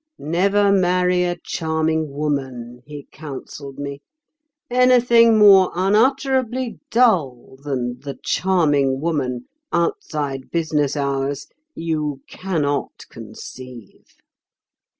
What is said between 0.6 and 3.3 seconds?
marry a charming woman,' he